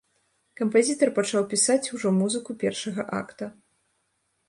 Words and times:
Кампазітар 0.61 1.11
пачаў 1.19 1.45
пісаць 1.53 1.91
ужо 1.99 2.09
музыку 2.19 2.59
першага 2.67 3.01
акта. 3.23 3.55